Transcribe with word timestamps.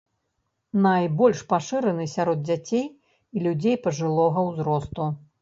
Найбольш 0.85 1.43
пашыраны 1.53 2.07
сярод 2.15 2.41
дзяцей 2.47 2.85
і 3.35 3.45
людзей 3.45 3.79
пажылога 3.87 4.49
ўзросту. 4.51 5.09